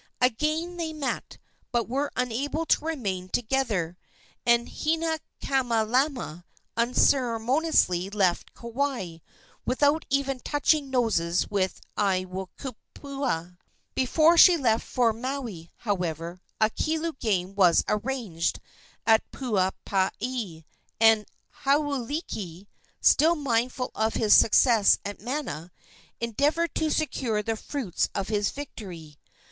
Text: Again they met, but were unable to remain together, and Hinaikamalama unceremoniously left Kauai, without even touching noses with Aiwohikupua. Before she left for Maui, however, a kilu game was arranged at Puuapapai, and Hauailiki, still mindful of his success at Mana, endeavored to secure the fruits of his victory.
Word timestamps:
Again 0.19 0.77
they 0.77 0.93
met, 0.93 1.37
but 1.71 1.87
were 1.87 2.11
unable 2.15 2.65
to 2.65 2.85
remain 2.85 3.29
together, 3.29 3.99
and 4.47 4.67
Hinaikamalama 4.67 6.43
unceremoniously 6.75 8.09
left 8.09 8.55
Kauai, 8.55 9.17
without 9.63 10.03
even 10.09 10.39
touching 10.39 10.89
noses 10.89 11.47
with 11.51 11.81
Aiwohikupua. 11.99 13.59
Before 13.93 14.39
she 14.39 14.57
left 14.57 14.83
for 14.83 15.13
Maui, 15.13 15.69
however, 15.77 16.41
a 16.59 16.71
kilu 16.71 17.19
game 17.19 17.53
was 17.53 17.83
arranged 17.87 18.59
at 19.05 19.21
Puuapapai, 19.31 20.63
and 20.99 21.27
Hauailiki, 21.63 22.65
still 23.01 23.35
mindful 23.35 23.91
of 23.93 24.15
his 24.15 24.33
success 24.33 24.97
at 25.05 25.21
Mana, 25.21 25.71
endeavored 26.19 26.73
to 26.73 26.89
secure 26.89 27.43
the 27.43 27.55
fruits 27.55 28.09
of 28.15 28.29
his 28.29 28.49
victory. 28.49 29.19